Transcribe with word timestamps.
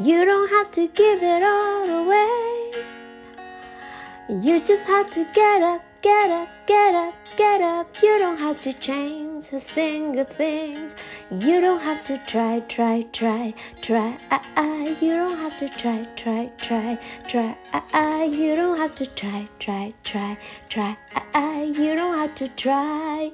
You 0.00 0.24
don't 0.24 0.48
have 0.48 0.70
to 0.72 0.88
give 0.88 1.22
it 1.22 1.42
all 1.42 1.84
away. 2.02 2.72
You 4.28 4.58
just 4.60 4.86
have 4.88 5.10
to 5.10 5.24
get 5.34 5.62
up, 5.62 5.82
get 6.00 6.30
up, 6.30 6.48
get 6.66 6.94
up, 6.94 7.14
get 7.36 7.60
up. 7.60 8.02
You 8.02 8.18
don't 8.18 8.38
have 8.38 8.62
to 8.62 8.72
change 8.72 9.52
a 9.52 9.60
single 9.60 10.24
thing. 10.24 10.90
You 11.30 11.60
don't 11.60 11.80
have 11.80 12.02
to 12.04 12.18
try, 12.26 12.60
try, 12.68 13.02
try, 13.12 13.54
try. 13.82 14.16
You 15.00 15.14
don't 15.14 15.36
have 15.38 15.58
to 15.58 15.68
try, 15.68 16.06
try, 16.16 16.50
try, 16.56 16.98
try. 17.28 17.56
You 18.24 18.56
don't 18.56 18.78
have 18.78 18.94
to 18.96 19.06
try, 19.06 19.48
try, 19.58 19.92
try, 20.02 20.38
try. 20.68 20.96
You 21.62 21.94
don't 21.94 22.18
have 22.18 22.34
to 22.36 22.48
try. 22.48 23.30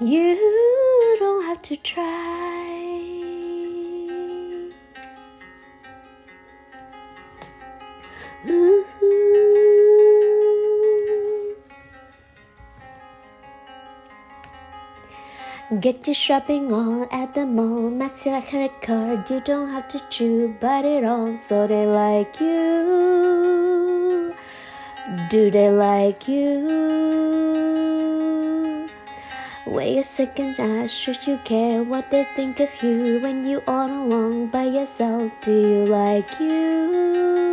You 0.00 1.16
don't 1.18 1.44
have 1.44 1.60
to 1.62 1.76
try. 1.76 2.75
Mm-hmm. 8.46 8.86
Get 15.80 16.06
your 16.06 16.14
shopping 16.14 16.72
on 16.72 17.08
at 17.10 17.34
the 17.34 17.44
mall, 17.44 17.90
max 17.90 18.24
your 18.24 18.40
credit 18.40 18.80
card. 18.82 19.28
You 19.28 19.40
don't 19.40 19.68
have 19.70 19.88
to 19.88 20.00
chew, 20.10 20.54
but 20.60 20.84
it 20.84 21.02
all 21.02 21.34
so 21.34 21.66
they 21.66 21.86
like 21.86 22.38
you. 22.38 24.32
Do 25.28 25.50
they 25.50 25.68
like 25.70 26.28
you? 26.28 27.26
Wait 29.66 29.98
a 29.98 30.04
second, 30.04 30.88
should 30.88 31.26
you 31.26 31.38
care 31.38 31.82
what 31.82 32.12
they 32.12 32.22
think 32.36 32.60
of 32.60 32.70
you 32.80 33.18
when 33.20 33.42
you 33.44 33.60
all 33.66 33.90
alone 33.90 34.46
by 34.46 34.66
yourself? 34.66 35.32
Do 35.40 35.50
you 35.52 35.86
like 35.86 36.38
you? 36.38 37.45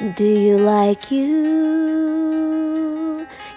Do 0.00 0.24
you 0.24 0.56
like 0.56 1.10
you? 1.10 1.26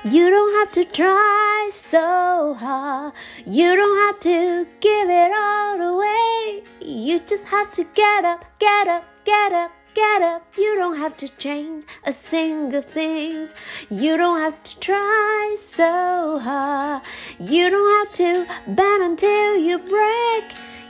You 0.03 0.30
don't 0.30 0.53
have 0.55 0.73
to 0.73 0.83
try 0.83 1.69
so 1.72 2.53
hard. 2.59 3.13
You 3.45 3.77
don't 3.77 3.97
have 4.08 4.19
to 4.19 4.67
give 4.81 5.09
it 5.09 5.31
all 5.33 5.80
away. 5.80 6.63
You 6.81 7.19
just 7.19 7.47
have 7.47 7.72
to 7.72 7.85
get 7.95 8.25
up, 8.25 8.44
get 8.59 8.89
up, 8.89 9.05
get 9.23 9.53
up, 9.53 9.72
get 9.94 10.22
up. 10.22 10.44
You 10.58 10.75
don't 10.75 10.97
have 10.97 11.16
to 11.23 11.30
change 11.38 11.85
a 12.03 12.11
single 12.11 12.81
thing. 12.81 13.47
You 13.89 14.17
don't 14.17 14.41
have 14.41 14.61
to 14.66 14.78
try 14.81 15.55
so 15.57 16.39
hard. 16.39 17.03
You 17.39 17.69
don't 17.69 17.89
have 18.00 18.13
to 18.16 18.45
bend 18.67 19.02
until 19.02 19.55
you 19.55 19.78
break. 19.80 20.44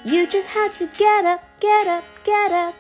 You 0.04 0.26
just 0.26 0.48
have 0.48 0.76
to 0.78 0.88
get 0.98 1.26
up, 1.26 1.44
get 1.60 1.86
up, 1.86 2.04
get 2.24 2.52
up. 2.52 2.74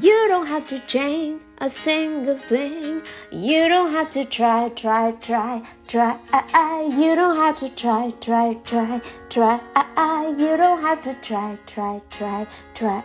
You 0.00 0.28
don't 0.28 0.46
have 0.46 0.68
to 0.68 0.78
change 0.86 1.42
a 1.58 1.68
single 1.68 2.36
thing. 2.36 3.02
You 3.30 3.68
don't 3.68 3.92
have 3.92 4.10
to 4.10 4.24
try, 4.24 4.68
try, 4.70 5.12
try, 5.12 5.62
try. 5.86 6.18
You 6.84 7.14
don't 7.14 7.36
have 7.36 7.56
to 7.56 7.68
try, 7.70 8.12
try, 8.20 8.54
try, 8.64 9.00
try. 9.30 9.60
You 10.38 10.56
don't 10.56 10.82
have 10.82 11.02
to 11.02 11.14
try, 11.14 11.56
try, 11.66 12.00
try, 12.10 12.46
try. 12.74 13.02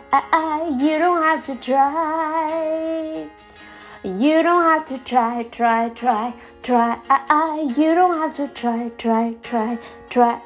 You 0.70 0.98
don't 0.98 1.22
have 1.22 1.42
to 1.44 1.54
try. 1.56 3.28
You 4.04 4.42
don't 4.42 4.64
have 4.64 4.84
to 4.86 4.98
try, 4.98 5.44
try, 5.44 5.88
try, 5.90 6.34
try. 6.62 6.98
You 7.76 7.94
don't 7.94 8.18
have 8.18 8.34
to 8.34 8.48
try, 8.48 8.90
try, 8.98 9.34
try, 9.42 9.78
try. 10.10 10.40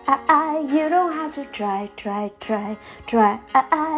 You 0.60 0.88
don't 0.88 1.12
have 1.12 1.34
to 1.34 1.44
try, 1.46 1.90
try, 1.96 2.30
try, 2.38 2.76
try. 3.06 3.40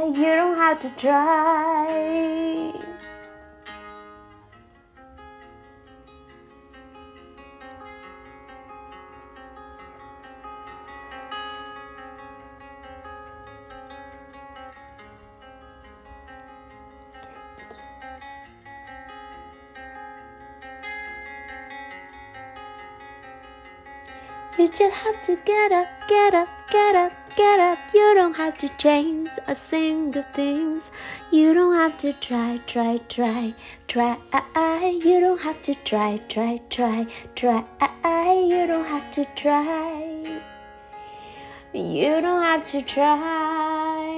You 0.06 0.34
don't 0.34 0.56
have 0.56 0.80
to 0.80 0.90
try. 0.96 2.87
You 24.58 24.66
just 24.66 24.96
have 24.96 25.22
to 25.22 25.36
get 25.44 25.70
up, 25.70 25.86
get 26.08 26.34
up, 26.34 26.48
get 26.68 26.96
up, 26.96 27.12
get 27.36 27.60
up. 27.60 27.78
You 27.94 28.12
don't 28.14 28.34
have 28.34 28.58
to 28.58 28.68
change 28.76 29.30
a 29.46 29.54
single 29.54 30.24
thing. 30.34 30.80
You 31.30 31.54
don't 31.54 31.74
have 31.76 31.96
to 31.98 32.12
try, 32.14 32.58
try, 32.66 32.98
try, 33.08 33.54
try. 33.86 34.26
You 35.04 35.20
don't 35.20 35.40
have 35.40 35.62
to 35.62 35.76
try, 35.84 36.20
try, 36.28 36.60
try, 36.70 37.06
try. 37.36 37.62
You 38.34 38.66
don't 38.66 38.84
have 38.84 39.08
to 39.12 39.24
try. 39.36 40.24
You 41.72 42.20
don't 42.20 42.42
have 42.42 42.66
to 42.66 42.82
try. 42.82 44.08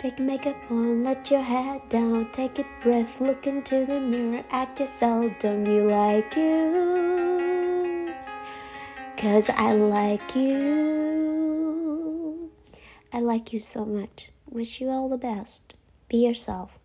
Take 0.00 0.18
makeup 0.18 0.56
on, 0.68 1.04
let 1.04 1.30
your 1.30 1.42
head 1.42 1.88
down, 1.88 2.28
take 2.32 2.58
a 2.58 2.64
breath, 2.82 3.20
look 3.20 3.46
into 3.46 3.86
the 3.86 4.00
mirror 4.00 4.42
at 4.50 4.80
yourself. 4.80 5.32
Don't 5.38 5.64
you 5.64 5.88
like 5.88 6.34
you? 6.36 7.23
Cause 9.24 9.48
I 9.48 9.72
like 9.72 10.36
you. 10.36 11.70
I 13.10 13.20
like 13.20 13.54
you 13.54 13.58
so 13.58 13.86
much. 13.86 14.28
Wish 14.50 14.82
you 14.82 14.90
all 14.90 15.08
the 15.08 15.16
best. 15.16 15.76
Be 16.10 16.18
yourself. 16.18 16.78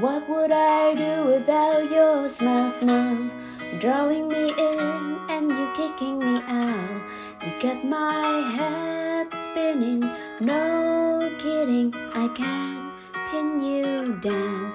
What 0.00 0.28
would 0.28 0.52
I 0.52 0.94
do 0.94 1.24
without 1.24 1.90
your 1.90 2.28
smooth 2.28 2.80
mouth? 2.84 3.32
Drawing 3.80 4.28
me 4.28 4.54
in 4.56 5.11
and 5.42 5.50
you 5.58 5.72
kicking 5.74 6.18
me 6.20 6.40
out. 6.46 7.02
You 7.44 7.50
got 7.60 7.84
my 7.84 8.22
head 8.56 9.26
spinning, 9.32 10.08
no 10.40 11.28
kidding. 11.38 11.92
I 12.14 12.28
can't 12.28 12.92
pin 13.30 13.58
you 13.58 14.14
down. 14.20 14.72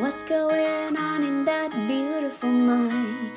What's 0.00 0.22
going 0.22 0.96
on 0.96 1.24
in 1.24 1.44
that 1.46 1.70
beautiful 1.88 2.50
mind? 2.50 3.32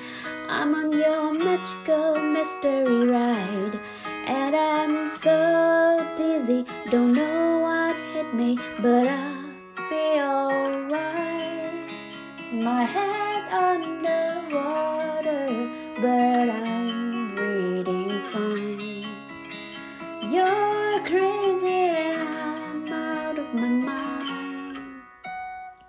I'm 0.49 0.75
on 0.75 0.91
your 0.91 1.33
magical 1.33 2.15
mystery 2.19 3.07
ride, 3.07 3.79
and 4.27 4.55
I'm 4.55 5.07
so 5.07 6.05
dizzy, 6.17 6.65
don't 6.89 7.13
know 7.13 7.59
what 7.59 7.95
hit 8.13 8.33
me, 8.33 8.57
but 8.81 9.07
I'll 9.07 9.89
be. 9.89 10.42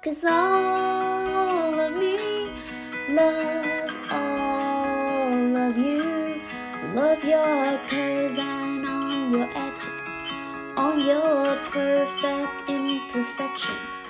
Cause 0.05 0.23
all 0.27 1.81
of 1.81 1.97
me 1.97 2.51
love 3.09 3.91
all 4.13 5.57
of 5.57 5.79
you. 5.79 6.43
Love 6.93 7.25
your 7.25 7.79
curves 7.89 8.37
and 8.37 8.87
on 8.87 9.33
your 9.33 9.49
edges, 9.57 10.05
on 10.77 11.01
your 11.01 11.57
perfect 11.73 12.69
imperfections. 12.69 14.03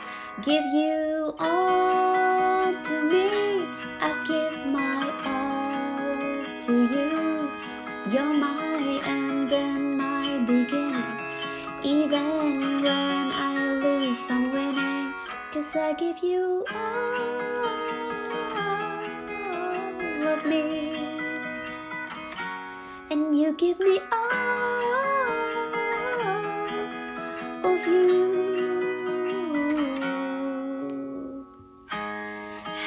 Give 0.42 0.64
you 0.64 1.32
all 1.38 2.74
to 2.82 3.02
me. 3.12 3.33
I 15.94 15.96
give 15.96 16.24
you 16.24 16.64
all 16.74 17.38
of 20.26 20.44
me. 20.44 21.20
And 23.12 23.32
you 23.32 23.52
give 23.52 23.78
me 23.78 24.00
all 24.10 25.74
of 27.62 27.86
you. 27.86 28.26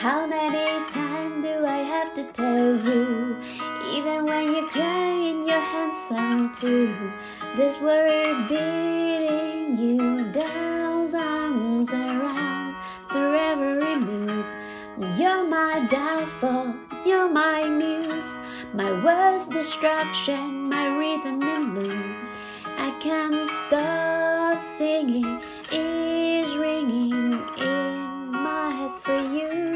How 0.02 0.28
many 0.28 0.86
times 0.90 1.44
do 1.44 1.66
I 1.66 1.78
have 1.94 2.14
to 2.16 2.24
tell 2.26 2.76
you? 2.76 3.38
Even 3.94 4.26
when 4.26 4.52
you're 4.54 4.68
crying, 4.68 5.48
your 5.48 5.62
handsome 5.62 6.52
too. 6.52 6.94
This 7.56 7.80
word 7.80 8.50
beating 8.50 9.78
you 9.80 10.26
down, 10.34 11.16
arms 11.16 11.94
around. 11.94 12.57
You're 15.00 15.48
my 15.48 15.86
downfall, 15.92 16.74
you're 17.06 17.30
my 17.30 17.64
muse, 17.70 18.40
my 18.74 18.90
worst 19.04 19.52
distraction, 19.52 20.68
my 20.68 20.88
rhythm 20.98 21.40
in 21.40 21.76
loop. 21.76 22.16
I 22.80 22.90
can't 23.00 23.48
stop 23.48 24.60
singing, 24.60 25.40
is 25.72 26.56
ringing 26.58 27.34
in 27.60 28.32
my 28.32 28.72
head 28.72 28.92
for 28.92 29.20
you. 29.20 29.67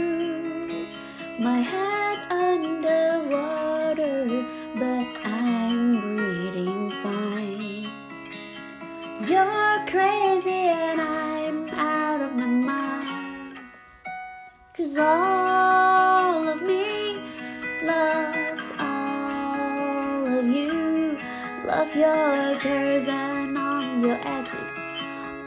Cause 14.92 15.00
all 15.00 16.50
of 16.50 16.62
me 16.64 17.16
loves 17.82 18.74
all 18.78 20.28
of 20.28 20.46
you. 20.46 21.18
Love 21.66 21.96
your 21.96 22.60
curves 22.60 23.08
and 23.08 23.58
on 23.58 24.04
your 24.04 24.20
edges, 24.22 24.74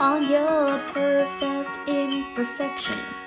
on 0.00 0.30
your 0.30 0.78
perfect 0.94 1.76
imperfections. 1.86 3.26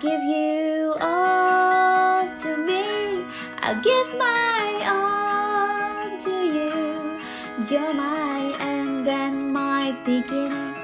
Give 0.00 0.22
you 0.22 0.94
all 1.02 2.24
to 2.38 2.56
me. 2.66 3.26
I'll 3.58 3.82
give 3.82 4.08
my 4.16 4.68
all 4.96 6.18
to 6.18 6.30
you. 6.30 7.20
You're 7.68 7.92
my 7.92 8.56
end 8.58 9.06
and 9.06 9.52
my 9.52 9.92
beginning. 10.06 10.74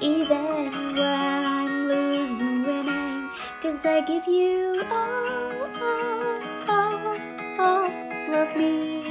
Even 0.00 0.94
when. 0.94 1.31
I 3.84 4.00
give 4.00 4.28
you 4.28 4.80
all, 4.92 5.52
all, 5.82 6.32
all, 6.68 7.16
all 7.58 8.34
of 8.34 8.56
me. 8.56 9.02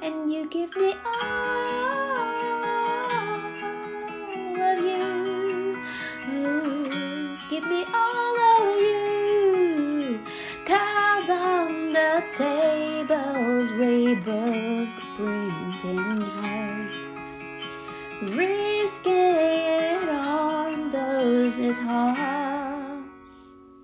And 0.00 0.32
you 0.32 0.46
give 0.46 0.76
me 0.76 0.94
all 1.04 2.11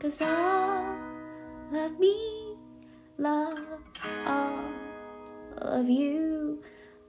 Cause 0.08 0.22
all 0.22 0.96
of 1.74 2.00
me 2.00 2.56
love 3.18 3.58
all 4.26 4.64
of 5.58 5.86
you. 5.86 6.62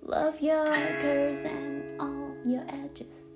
Love 0.04 0.42
your 0.42 0.66
curves 0.66 1.46
and 1.46 2.02
all 2.02 2.36
your 2.44 2.66
edges. 2.68 3.30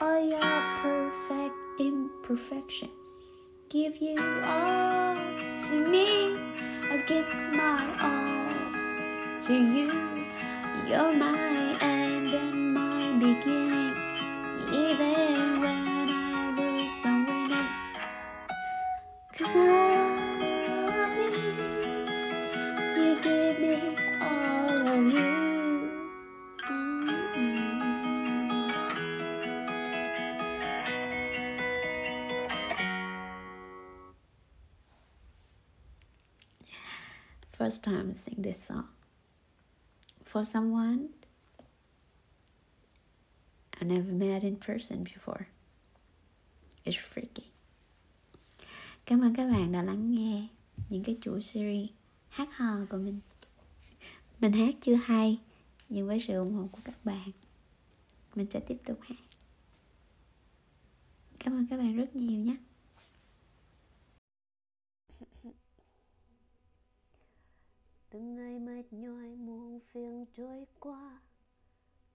All 0.00 0.18
your 0.28 0.40
perfect 0.82 1.54
imperfection. 1.78 2.90
Give 3.68 3.98
you 3.98 4.16
all 4.18 5.14
to 5.60 5.74
me. 5.88 6.34
I 6.90 7.04
give 7.06 7.28
my 7.54 7.78
all 8.02 9.42
to 9.42 9.54
you. 9.54 9.92
You're 10.88 11.12
my 11.12 11.76
end 11.80 12.34
and 12.34 12.74
my 12.74 13.12
beginning. 13.20 13.71
First 37.62 37.84
time 37.84 38.10
I 38.10 38.14
sing 38.14 38.42
this 38.42 38.58
song 38.58 38.88
for 40.24 40.44
someone 40.44 41.10
I 43.80 43.84
never 43.84 44.10
met 44.12 44.42
in 44.42 44.56
person 44.56 45.04
before. 45.04 45.46
It's 46.84 46.96
freaky. 46.96 47.44
Cảm 49.06 49.20
ơn 49.20 49.34
các 49.34 49.50
bạn 49.50 49.72
đã 49.72 49.82
lắng 49.82 50.14
nghe 50.14 50.48
những 50.88 51.04
cái 51.04 51.16
chuỗi 51.20 51.42
series 51.42 51.90
hát 52.28 52.48
hò 52.56 52.76
của 52.90 52.98
mình. 52.98 53.20
Mình 54.40 54.52
hát 54.52 54.74
chưa 54.80 54.94
hay, 54.94 55.38
nhưng 55.88 56.06
với 56.06 56.20
sự 56.20 56.38
ủng 56.38 56.54
hộ 56.54 56.68
của 56.72 56.80
các 56.84 57.04
bạn, 57.04 57.30
mình 58.34 58.46
sẽ 58.50 58.60
tiếp 58.60 58.76
tục 58.84 58.98
hát. 59.02 59.22
Cảm 61.38 61.54
ơn 61.54 61.66
các 61.70 61.76
bạn 61.76 61.96
rất 61.96 62.16
nhiều 62.16 62.40
nhé. 62.40 62.56
Từng 68.12 68.34
ngày 68.34 68.58
mệt 68.58 68.82
nhòi 68.90 69.34
muộn 69.36 69.80
phiền 69.80 70.26
trôi 70.34 70.66
qua, 70.80 71.20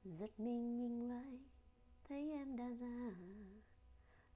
Giật 0.03 0.39
mình 0.39 0.77
nhìn 0.77 1.09
lại, 1.09 1.39
Thấy 2.03 2.31
em 2.31 2.55
đã 2.57 2.67
già. 2.69 3.11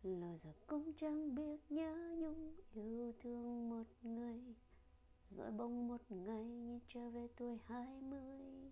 Lâu 0.03 0.37
giờ 0.37 0.53
cũng 0.67 0.93
chẳng 0.93 1.35
biết 1.35 1.71
nhớ 1.71 2.15
nhung 2.17 2.55
Yêu 2.73 3.13
thương 3.23 3.69
một 3.69 3.83
người, 4.01 4.41
Rồi 5.29 5.51
bỗng 5.51 5.87
một 5.87 6.01
ngày 6.09 6.43
như 6.43 6.79
trở 6.87 7.09
về 7.09 7.27
tuổi 7.37 7.57
hai 7.65 8.01
mươi. 8.01 8.71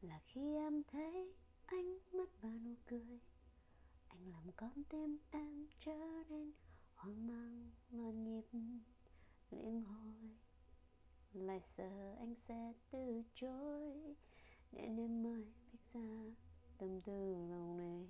Là 0.00 0.20
khi 0.26 0.54
em 0.54 0.82
thấy 0.82 1.34
anh 1.66 1.98
mất 2.12 2.42
và 2.42 2.50
nụ 2.64 2.74
cười, 2.86 3.20
Anh 4.08 4.28
làm 4.30 4.52
con 4.56 4.84
tim 4.88 5.18
em 5.30 5.66
trở 5.80 6.24
nên 6.28 6.52
hoang 6.94 7.26
mang 7.26 7.70
loạn 7.90 8.24
nhịp, 8.24 8.44
liên 9.50 9.82
hồi 9.82 10.41
lại 11.34 11.60
sợ 11.60 12.14
anh 12.18 12.34
sẽ 12.34 12.72
từ 12.90 13.22
chối 13.34 14.14
nên 14.72 14.96
em 14.96 15.22
mới 15.22 15.44
biết 15.72 15.78
ra 15.92 16.24
tâm 16.78 17.00
tư 17.00 17.34
lòng 17.50 17.76
này. 17.76 18.06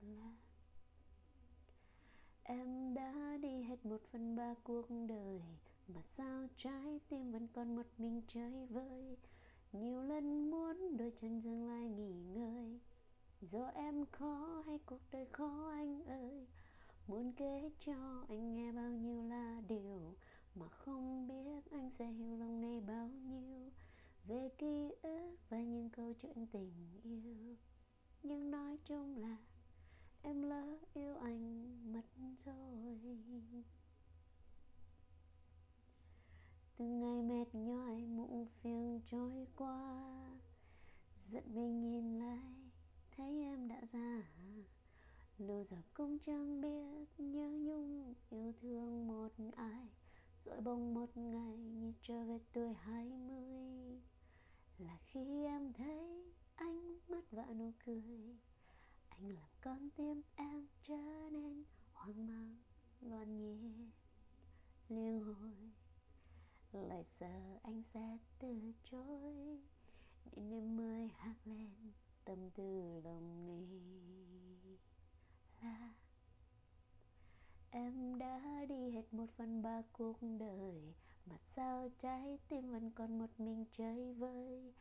Là 0.00 0.34
em 2.42 2.94
đã 2.94 3.38
đi 3.42 3.62
hết 3.62 3.86
một 3.86 4.00
phần 4.12 4.36
ba 4.36 4.54
cuộc 4.64 4.86
đời, 5.08 5.40
mà 5.88 6.02
sao 6.02 6.46
trái 6.56 7.00
tim 7.08 7.32
vẫn 7.32 7.48
còn 7.48 7.76
một 7.76 7.86
mình 7.98 8.22
chơi 8.28 8.66
vơi? 8.66 9.16
Nhiều 9.72 10.02
lần 10.02 10.50
muốn 10.50 10.96
đôi 10.96 11.12
chân 11.20 11.40
dừng 11.40 11.68
lại 11.68 11.88
nghỉ 11.88 12.12
ngơi. 12.12 12.80
Do 13.40 13.66
em 13.66 14.06
khó 14.06 14.62
hay 14.66 14.78
cuộc 14.86 15.00
đời 15.12 15.26
khó 15.26 15.70
anh 15.70 16.04
ơi, 16.04 16.46
muốn 17.06 17.32
kể 17.32 17.70
cho 17.78 18.24
anh 18.28 18.54
nghe 18.54 18.72
bao 18.72 18.90
nhiêu 18.90 19.22
là 19.22 19.62
điều 19.68 20.14
mà 20.54 20.68
không 20.68 21.28
biết 21.28 21.70
anh 21.70 21.90
sẽ 21.90 22.06
hiểu 22.06 22.36
lòng 22.36 22.60
này 22.60 22.80
bao 22.80 23.08
nhiêu 23.08 23.70
về 24.26 24.48
ký 24.58 24.92
ức 25.02 25.36
và 25.48 25.58
những 25.58 25.90
câu 25.90 26.12
chuyện 26.22 26.46
tình 26.46 26.72
yêu. 27.02 27.56
Nhưng 28.22 28.50
nói 28.50 28.78
chung 28.84 29.16
là 29.16 29.36
em 30.22 30.42
lỡ 30.42 30.78
yêu 30.94 31.16
anh 31.16 31.92
mất 31.92 32.02
rồi. 32.44 33.64
Từ 36.76 36.84
ngày 36.84 37.22
mệt 37.22 37.54
nhói 37.54 38.06
muộn 38.06 38.46
phiền 38.62 39.00
trôi 39.10 39.46
qua. 39.56 40.30
Giận 41.26 41.54
mình 41.54 41.90
nhìn 41.90 42.18
lại, 42.18 42.54
thấy 43.16 43.42
em 43.42 43.68
đã 43.68 43.80
già. 43.92 44.22
Lâu 45.38 45.64
giờ 45.64 45.76
cũng 45.94 46.18
chẳng 46.18 46.60
biết, 46.60 47.20
nhớ 47.20 47.48
nhung, 47.48 48.14
yêu 48.30 48.52
thương 48.60 49.06
một 49.06 49.32
ai 49.56 49.88
rồi 50.44 50.60
bỗng 50.60 50.94
một 50.94 51.16
ngày 51.16 51.56
như 51.56 51.92
trở 52.02 52.24
về 52.24 52.38
tuổi 52.52 52.74
hai 52.74 53.04
mươi. 53.04 54.00
Là 54.78 54.98
khi 55.06 55.44
em 55.44 55.72
thấy 55.72 56.32
anh 56.54 56.98
mắt 57.08 57.24
và 57.30 57.46
nụ 57.46 57.72
cười. 57.84 58.36
Anh 59.08 59.28
làm 59.28 59.50
con 59.60 59.90
tim 59.90 60.22
em 60.34 60.66
trở 60.84 61.30
nên 61.32 61.64
hoang 61.92 62.26
mang, 62.26 62.56
loạn 63.00 63.38
nhịp 63.38 63.90
liên 64.88 65.24
hồi 65.24 65.72
lại 66.72 67.04
sợ 67.20 67.58
anh 67.62 67.82
sẽ 67.94 68.18
từ 68.38 68.72
chối. 68.90 69.58
Nên 70.32 70.50
em 70.50 70.76
mới 70.76 71.08
hát 71.08 71.34
lên 71.44 71.92
tâm 72.24 72.50
tư 72.50 73.00
lòng 73.04 73.46
này 73.46 73.68
là 75.62 75.94
em 77.74 78.18
đã 78.18 78.64
đi 78.68 78.90
hết 78.90 79.14
một 79.14 79.26
phần 79.36 79.62
ba 79.62 79.82
cuộc 79.92 80.16
đời. 80.38 80.94
Mà 81.26 81.36
sao 81.56 81.88
trái 82.02 82.38
tim 82.48 82.70
vẫn 82.70 82.90
còn 82.90 83.18
một 83.18 83.30
mình 83.38 83.64
chơi 83.78 84.12
vơi. 84.14 84.72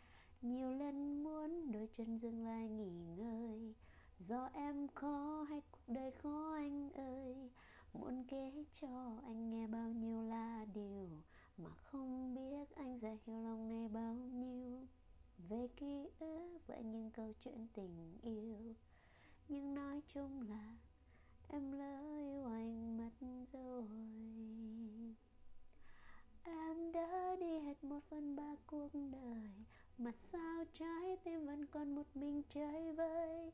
Nhiều 0.41 0.71
lần 0.71 1.23
muốn 1.23 1.71
đôi 1.71 1.87
chân 1.97 2.17
dừng 2.17 2.45
lại 2.45 2.69
nghỉ 2.69 2.91
ngơi. 3.17 3.75
Do 4.19 4.49
em 4.53 4.87
khó 4.87 5.45
hay 5.49 5.61
cuộc 5.71 5.93
đời 5.93 6.11
khó 6.11 6.53
anh 6.55 6.91
ơi? 6.91 7.49
Muốn 7.93 8.23
kể 8.27 8.65
cho 8.81 9.17
anh 9.23 9.49
nghe 9.49 9.67
bao 9.67 9.91
nhiêu 9.91 10.21
là 10.21 10.65
điều 10.73 11.09
mà 11.57 11.69
không 11.69 12.35
biết 12.35 12.75
anh 12.75 12.99
sẽ 12.99 13.17
hiểu 13.25 13.43
lòng 13.43 13.69
này 13.69 13.89
bao 13.89 14.13
nhiêu. 14.15 14.87
Về 15.49 15.67
ký 15.75 16.09
ức 16.19 16.59
và 16.67 16.77
những 16.77 17.11
câu 17.11 17.33
chuyện 17.43 17.67
tình 17.73 18.17
yêu. 18.21 18.75
Nhưng 19.47 19.75
nói 19.75 20.01
chung 20.13 20.41
là 20.49 20.77
em 21.53 21.71
lỡ 21.71 21.99
yêu 22.17 22.45
anh 22.45 22.97
mất 22.97 23.27
rồi. 23.53 23.85
Em 26.43 26.91
đã 26.91 27.35
đi 27.39 27.59
hết 27.59 27.83
một 27.83 27.99
phần 28.09 28.35
ba 28.35 28.55
cuộc 28.67 28.89
đời. 28.93 29.49
Mà 29.97 30.11
sao 30.11 30.63
trái 30.79 31.17
tim 31.23 31.45
vẫn 31.45 31.65
còn 31.65 31.95
một 31.95 32.07
mình 32.15 32.41
chơi 32.53 32.91
vơi. 32.91 33.51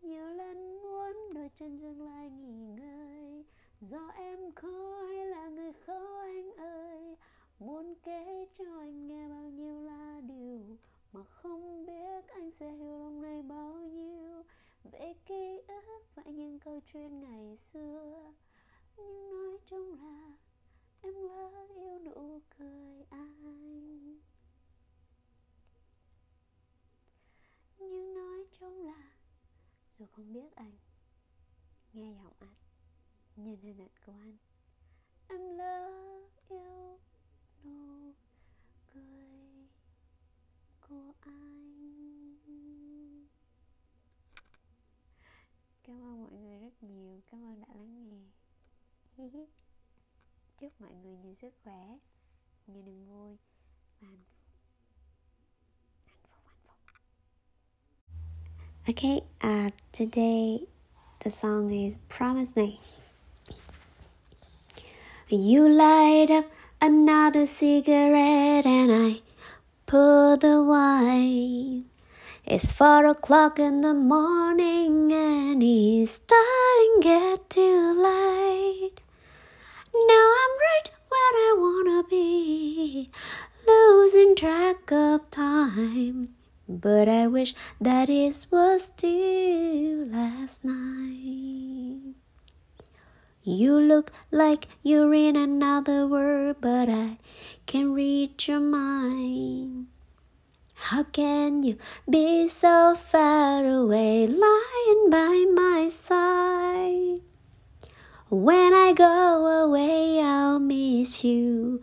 Nhiều 0.00 0.26
lần 0.26 0.82
muốn 0.82 1.16
đôi 1.34 1.50
chân 1.58 1.78
dừng 1.78 2.02
lại 2.02 2.30
nghỉ 2.30 2.66
ngơi. 2.66 3.44
Do 3.80 4.08
em 4.16 4.52
khó 4.52 5.06
hay 5.08 5.26
là 5.26 5.48
người 5.48 5.72
khó 5.72 6.20
anh 6.20 6.52
ơi. 6.56 7.16
Muốn 7.58 7.94
kể 8.02 8.46
cho 8.58 8.78
anh 8.78 9.06
nghe 9.06 9.28
bao 9.28 9.50
nhiêu 9.50 9.80
là 9.80 10.20
điều 10.20 10.76
mà 11.12 11.24
không 11.24 11.86
biết 11.86 12.28
anh 12.28 12.50
sẽ 12.50 12.72
hiểu 12.72 12.98
lòng 12.98 13.22
này 13.22 13.42
bao 13.42 13.74
nhiêu 13.74 14.44
về 14.84 15.14
ký 15.26 15.60
ức 15.68 16.04
và 16.14 16.22
những 16.22 16.58
câu 16.58 16.80
chuyện 16.92 17.20
ngày 17.20 17.56
xưa. 17.56 18.32
Nhưng 18.96 19.30
nói 19.30 19.58
chung 19.66 20.02
là 20.02 20.32
em 21.02 21.14
lỡ 21.14 21.66
yêu 21.76 21.98
nụ 21.98 22.40
cười 22.58 23.04
anh. 23.10 24.20
Nhưng 27.78 28.14
nói 28.14 28.44
chung 28.58 28.86
là 28.86 29.12
dù 29.98 30.06
không 30.06 30.32
biết 30.32 30.54
anh, 30.54 30.72
nghe 31.92 32.14
giọng 32.22 32.32
anh, 32.38 32.54
nhìn 33.36 33.60
hình 33.60 33.80
ảnh 33.80 33.88
của 34.06 34.12
anh, 34.12 34.36
em 35.28 35.56
lỡ 35.56 35.90
yêu 36.48 36.98
nụ 37.64 38.12
cười 38.94 39.68
của 40.80 41.12
anh. 41.20 42.09
Cảm 45.90 46.02
ơn 46.02 46.20
mọi 46.20 46.30
người 46.32 46.58
rất 46.58 46.82
nhiều. 46.82 47.20
Cảm 47.30 47.44
ơn 47.44 47.60
đã 47.60 47.66
lắng 47.74 47.94
nghe. 47.94 49.46
Chúc 50.60 50.80
mọi 50.80 50.90
người 51.02 51.16
nhiều 51.16 51.34
sức 51.40 51.54
khỏe 51.64 51.98
nhiều 52.66 52.82
niềm 52.82 53.06
vui 53.08 53.36
và 54.00 54.08
hạnh 54.08 54.24
phúc. 54.26 54.36
Okay, 58.86 59.20
uh, 59.44 59.72
today 59.98 60.66
the 61.20 61.30
song 61.30 61.68
is 61.70 61.98
Promise 62.16 62.52
Me. 62.56 62.78
You 65.30 65.68
light 65.68 66.30
up 66.30 66.44
another 66.78 67.60
cigarette 67.60 68.66
and 68.66 68.90
I 68.90 69.22
pull 69.86 70.36
the 70.40 70.62
wine. 70.62 71.89
It's 72.46 72.72
four 72.72 73.04
o'clock 73.06 73.58
in 73.58 73.82
the 73.82 73.92
morning 73.92 75.12
and 75.12 75.62
it's 75.62 76.12
starting 76.12 76.94
to 76.96 77.00
get 77.02 77.50
too 77.50 78.02
late. 78.02 79.00
Now 79.94 80.32
I'm 80.42 80.54
right 80.58 80.90
where 81.08 81.34
I 81.36 81.54
wanna 81.58 82.02
be, 82.08 83.10
losing 83.66 84.34
track 84.34 84.90
of 84.90 85.30
time. 85.30 86.30
But 86.66 87.08
I 87.08 87.26
wish 87.26 87.54
that 87.80 88.08
it 88.08 88.46
was 88.50 88.84
still 88.84 90.06
last 90.06 90.64
night. 90.64 92.14
You 93.42 93.78
look 93.78 94.12
like 94.30 94.66
you're 94.82 95.12
in 95.12 95.36
another 95.36 96.06
world, 96.06 96.56
but 96.60 96.88
I 96.88 97.18
can 97.66 97.92
read 97.92 98.46
your 98.46 98.60
mind. 98.60 99.88
How 100.84 101.04
can 101.04 101.62
you 101.62 101.76
be 102.08 102.48
so 102.48 102.96
far 102.96 103.64
away, 103.64 104.26
lying 104.26 105.10
by 105.10 105.44
my 105.54 105.88
side? 105.88 107.20
When 108.30 108.72
I 108.72 108.94
go 108.96 109.46
away, 109.64 110.20
I'll 110.20 110.58
miss 110.58 111.22
you, 111.22 111.82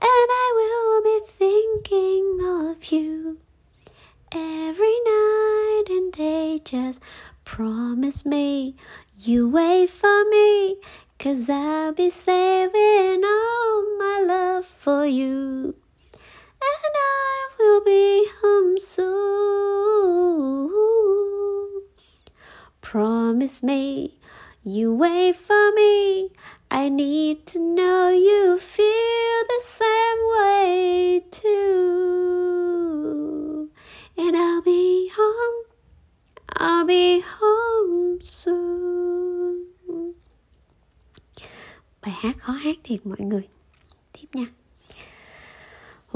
and 0.00 0.28
I 0.44 0.48
will 0.58 1.02
be 1.02 1.26
thinking 1.26 2.38
of 2.42 2.92
you. 2.92 3.38
Every 4.32 5.00
night 5.04 5.84
and 5.90 6.12
day, 6.12 6.60
just 6.64 7.02
promise 7.44 8.24
me 8.24 8.76
you 9.16 9.48
wait 9.48 9.90
for 9.90 10.24
me, 10.30 10.76
cause 11.18 11.50
I'll 11.50 11.92
be 11.92 12.08
saving 12.08 13.24
all 13.24 13.98
my 13.98 14.24
love 14.26 14.64
for 14.64 15.04
you. 15.04 15.74
And 16.60 16.94
I 16.94 17.48
will 17.58 17.80
be 17.84 18.26
home 18.42 18.78
soon. 18.78 19.18
Promise 22.80 23.62
me 23.62 24.14
you 24.62 24.94
wait 24.94 25.36
for 25.36 25.72
me. 25.72 26.30
I 26.70 26.88
need 26.90 27.46
to 27.46 27.58
know 27.58 28.10
you 28.10 28.58
feel 28.58 29.44
the 29.48 29.60
same 29.62 30.18
way 30.36 31.24
too. 31.30 32.18
And 34.16 34.36
I'll 34.36 34.60
be 34.62 35.10
home, 35.16 35.64
I'll 36.56 36.84
be 36.84 37.20
home 37.20 38.18
soon. 38.20 39.64
Bài 42.02 42.14
hát 42.20 42.36
khó 42.38 42.52
hát 42.52 42.76
thiệt 42.84 43.06
mọi 43.06 43.20
người. 43.20 43.48
Tiếp 44.12 44.26
nha. 44.32 44.46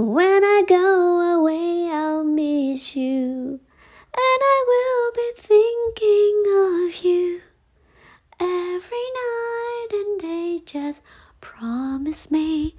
When 0.03 0.43
I 0.43 0.65
go 0.67 1.39
away, 1.39 1.89
I'll 1.89 2.25
miss 2.25 2.97
you, 2.97 3.61
and 4.13 4.41
I 4.55 4.65
will 4.67 5.13
be 5.15 5.31
thinking 5.37 6.43
of 6.49 7.05
you 7.05 7.41
every 8.41 9.07
night 9.23 9.89
and 9.93 10.19
day. 10.21 10.59
Just 10.67 11.03
promise 11.41 12.33
me 12.33 12.75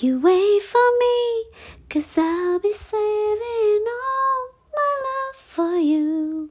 you 0.00 0.20
wait 0.20 0.60
for 0.60 0.86
me, 1.00 1.46
cause 1.88 2.18
I'll 2.18 2.58
be 2.58 2.74
saving 2.74 3.84
all 3.88 4.50
my 4.74 5.00
love 5.08 5.36
for 5.36 5.78
you, 5.78 6.50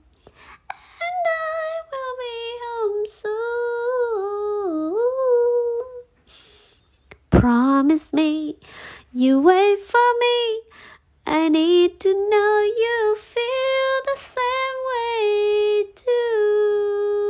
and 0.72 1.28
I 1.30 1.82
will 1.92 2.16
be 2.26 2.58
home 2.66 3.06
soon. 3.06 3.46
Promise 7.30 8.12
me 8.12 8.58
you 9.16 9.40
wait 9.40 9.80
for 9.80 10.08
me. 10.20 10.60
I 11.26 11.48
need 11.48 12.02
to 12.02 12.10
know 12.10 12.64
you 12.84 13.16
feel 13.16 14.04
the 14.04 14.18
same 14.18 14.80
way 14.92 15.86
too. 15.96 17.26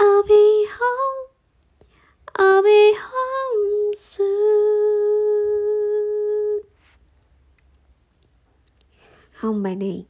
I'll 0.00 0.22
be 0.22 0.66
home. 0.80 1.28
I'll 2.36 2.62
be 2.62 2.94
home 2.96 3.94
soon. 3.96 4.24
Không 9.34 9.62
bài 9.62 9.76
này. 9.76 10.06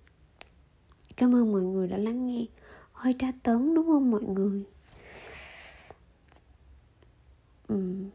Cảm 1.16 1.34
ơn 1.34 1.52
mọi 1.52 1.62
người 1.62 1.88
đã 1.88 1.96
lắng 1.96 2.26
nghe. 2.26 2.44
Hơi 2.92 3.14
tra 3.18 3.32
tấn 3.42 3.74
đúng 3.74 3.86
không 3.86 4.10
mọi 4.10 4.22
người? 4.22 4.62
Ừm, 7.68 8.10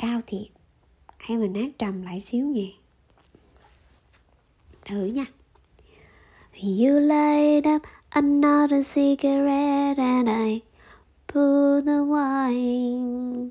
cao 0.00 0.20
thiệt. 0.26 0.48
Hay 1.18 1.36
mình 1.36 1.54
hát 1.54 1.70
trầm 1.78 2.02
lại 2.02 2.20
xíu 2.20 2.46
nhỉ? 2.46 2.74
Thử 4.84 5.04
nha. 5.04 5.26
You 6.62 7.00
light 7.00 7.66
up 7.66 7.82
another 8.10 8.82
cigarette 8.82 9.98
and 9.98 10.28
I 10.28 10.60
pull 11.28 11.82
the 11.82 12.02
wine. 12.04 13.50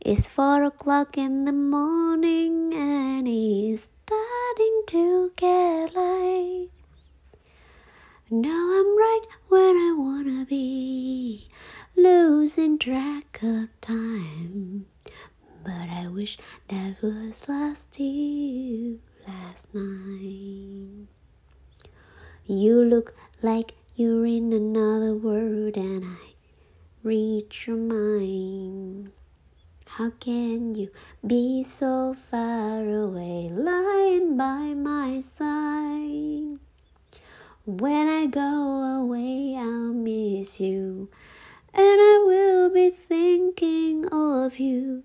It's 0.00 0.28
four 0.28 0.62
o'clock 0.62 1.16
in 1.16 1.44
the 1.44 1.52
morning 1.52 2.72
and 2.74 3.28
it's 3.28 3.90
starting 4.04 4.86
to 4.86 5.28
get 5.36 5.94
late. 5.94 6.70
Now 8.30 8.70
I'm 8.72 8.96
right 8.96 9.26
where 9.48 9.76
I 9.76 9.92
wanna 9.98 10.46
be, 10.48 11.48
losing 11.96 12.78
track 12.78 13.42
of 13.42 13.68
time. 13.80 14.91
But 15.64 15.88
I 15.90 16.08
wish 16.08 16.38
that 16.66 17.00
was 17.02 17.48
last 17.48 18.00
year, 18.00 18.96
last 19.28 19.72
night. 19.72 21.06
You 22.46 22.82
look 22.82 23.14
like 23.42 23.74
you're 23.94 24.26
in 24.26 24.52
another 24.52 25.14
world, 25.14 25.76
and 25.76 26.04
I 26.04 26.34
reach 27.04 27.68
your 27.68 27.76
mind. 27.76 29.12
How 29.86 30.10
can 30.18 30.74
you 30.74 30.90
be 31.24 31.62
so 31.62 32.14
far 32.14 32.80
away, 32.88 33.48
lying 33.52 34.36
by 34.36 34.74
my 34.74 35.20
side? 35.20 36.58
When 37.66 38.08
I 38.08 38.26
go 38.26 39.00
away, 39.00 39.54
I'll 39.56 39.92
miss 39.94 40.58
you, 40.60 41.08
and 41.72 42.00
I 42.00 42.24
will 42.26 42.68
be 42.68 42.90
thinking 42.90 44.08
of 44.08 44.58
you 44.58 45.04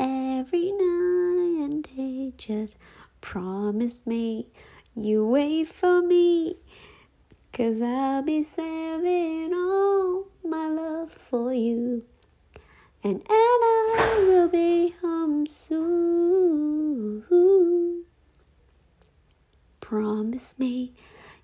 every 0.00 0.72
night 0.72 1.58
and 1.64 1.84
day. 1.84 2.32
Just 2.38 2.78
promise 3.20 4.06
me 4.06 4.46
you 4.94 5.26
wait 5.26 5.68
for 5.68 6.02
me, 6.02 6.56
cause 7.52 7.80
I'll 7.80 8.22
be 8.22 8.42
saving 8.42 9.52
all 9.54 10.24
my 10.42 10.68
love 10.68 11.12
for 11.12 11.52
you. 11.52 12.04
And, 13.04 13.16
and 13.16 13.26
I 13.28 14.24
will 14.26 14.48
be 14.48 14.94
home 15.00 15.46
soon. 15.46 17.24
Promise 19.80 20.54
me 20.58 20.92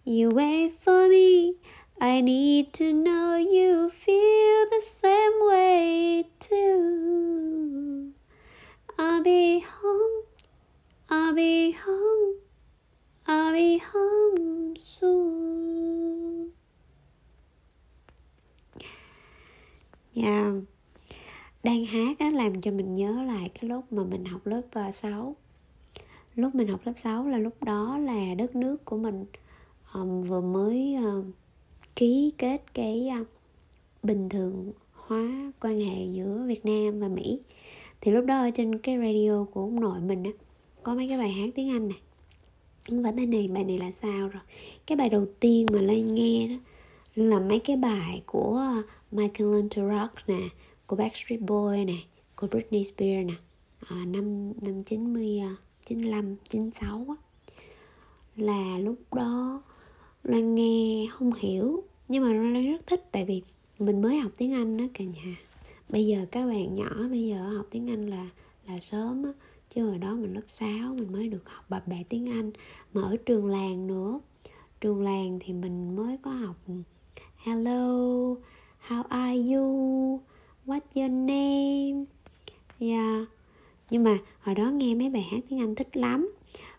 you 0.04 0.30
wait 0.30 0.80
for 0.80 1.08
me. 1.08 1.54
I 2.00 2.20
need 2.20 2.72
to 2.74 2.92
know 2.92 3.36
you 3.36 3.90
feel 3.90 4.66
the 4.70 4.82
same 4.82 5.32
way 5.40 6.24
too. 6.38 7.15
I'll 11.08 11.34
be 11.36 11.70
home, 11.70 12.40
I'll 13.26 13.52
be 13.52 13.78
home 13.78 14.74
soon. 14.76 16.50
Yeah. 20.14 20.52
Đang 21.62 21.84
hát 21.84 22.18
á, 22.18 22.30
làm 22.30 22.60
cho 22.60 22.70
mình 22.70 22.94
nhớ 22.94 23.22
lại 23.26 23.50
cái 23.54 23.70
lúc 23.70 23.92
mà 23.92 24.04
mình 24.04 24.24
học 24.24 24.46
lớp 24.46 24.62
ờ, 24.72 24.90
6 24.90 25.36
Lúc 26.34 26.54
mình 26.54 26.68
học 26.68 26.80
lớp 26.84 26.92
6 26.96 27.28
là 27.28 27.38
lúc 27.38 27.64
đó 27.64 27.98
là 27.98 28.34
đất 28.38 28.56
nước 28.56 28.84
của 28.84 28.96
mình 28.96 29.24
um, 29.94 30.20
vừa 30.20 30.40
mới 30.40 30.96
uh, 31.06 31.24
ký 31.96 32.32
kết 32.38 32.62
cái 32.74 33.10
uh, 33.20 33.26
bình 34.02 34.28
thường 34.28 34.72
hóa 34.92 35.52
quan 35.60 35.80
hệ 35.80 36.06
giữa 36.12 36.44
Việt 36.46 36.66
Nam 36.66 37.00
và 37.00 37.08
Mỹ 37.08 37.40
thì 38.00 38.12
lúc 38.12 38.24
đó 38.24 38.38
ở 38.38 38.50
trên 38.50 38.78
cái 38.78 38.98
radio 38.98 39.44
của 39.44 39.60
ông 39.60 39.80
nội 39.80 40.00
mình 40.00 40.24
á 40.24 40.30
có 40.86 40.94
mấy 40.94 41.08
cái 41.08 41.18
bài 41.18 41.32
hát 41.32 41.50
tiếng 41.54 41.70
Anh 41.70 41.88
này. 41.88 41.98
Không 42.88 43.02
phải 43.02 43.12
bài 43.12 43.26
này 43.26 43.48
bài 43.48 43.64
này 43.64 43.78
là 43.78 43.90
sao 43.90 44.28
rồi? 44.28 44.42
Cái 44.86 44.96
bài 44.96 45.08
đầu 45.08 45.26
tiên 45.40 45.66
mà 45.72 45.80
lên 45.80 46.14
nghe 46.14 46.48
đó 46.48 46.54
là 47.14 47.40
mấy 47.40 47.58
cái 47.58 47.76
bài 47.76 48.22
của 48.26 48.56
ờ, 48.56 48.82
Michael 49.10 49.50
Learn 49.50 49.68
to 49.68 49.82
Rock 49.82 50.28
nè 50.28 50.48
của 50.86 50.96
Backstreet 50.96 51.40
Boy 51.40 51.84
nè 51.84 51.94
của 52.36 52.46
Britney 52.46 52.84
Spears 52.84 53.28
nè. 53.28 53.34
À, 53.80 53.96
năm 54.06 54.52
năm 54.62 54.82
chín 54.82 55.14
mươi 55.14 55.38
ờ, 55.38 55.54
chín 55.86 56.02
lăm 56.02 56.36
chín 56.48 56.70
sáu 56.70 57.16
là 58.36 58.78
lúc 58.78 59.14
đó 59.14 59.62
Loan 60.24 60.54
nghe 60.54 61.06
không 61.10 61.32
hiểu 61.38 61.82
nhưng 62.08 62.24
mà 62.24 62.32
Loan 62.32 62.72
rất 62.72 62.86
thích 62.86 63.04
tại 63.12 63.24
vì 63.24 63.42
mình 63.78 64.02
mới 64.02 64.18
học 64.18 64.32
tiếng 64.36 64.52
Anh 64.52 64.76
đó 64.76 64.84
cả 64.94 65.04
nhà. 65.04 65.36
Bây 65.88 66.06
giờ 66.06 66.26
các 66.30 66.46
bạn 66.46 66.74
nhỏ 66.74 66.90
bây 67.10 67.26
giờ 67.26 67.48
học 67.56 67.66
tiếng 67.70 67.90
Anh 67.90 68.02
là 68.02 68.28
là 68.68 68.78
sớm 68.78 69.24
á 69.24 69.32
chứ 69.76 69.88
hồi 69.88 69.98
đó 69.98 70.14
mình 70.14 70.34
lớp 70.34 70.42
6 70.48 70.68
mình 70.94 71.12
mới 71.12 71.28
được 71.28 71.50
học 71.50 71.64
bập 71.68 71.88
bẹ 71.88 72.02
tiếng 72.08 72.28
Anh 72.30 72.50
mà 72.92 73.02
ở 73.02 73.16
trường 73.26 73.46
làng 73.46 73.86
nữa. 73.86 74.20
Trường 74.80 75.02
làng 75.02 75.38
thì 75.40 75.52
mình 75.52 75.96
mới 75.96 76.16
có 76.22 76.30
học 76.30 76.56
hello 77.36 77.88
how 78.88 79.02
are 79.08 79.54
you? 79.54 80.20
What's 80.66 80.80
your 80.94 81.10
name? 81.10 82.04
Yeah. 82.78 83.28
Nhưng 83.90 84.04
mà 84.04 84.18
hồi 84.40 84.54
đó 84.54 84.70
nghe 84.70 84.94
mấy 84.94 85.10
bài 85.10 85.22
hát 85.22 85.40
tiếng 85.48 85.60
Anh 85.60 85.74
thích 85.74 85.96
lắm. 85.96 86.34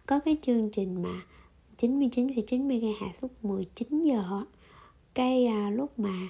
Có 0.06 0.20
cái 0.20 0.38
chương 0.42 0.70
trình 0.70 1.04
mà 1.04 1.22
99,90 1.78 2.68
MHz 2.68 3.12
lúc 3.22 3.32
19 3.42 4.02
giờ 4.02 4.44
cái 5.14 5.46
à, 5.46 5.70
lúc 5.70 6.00
mà 6.00 6.30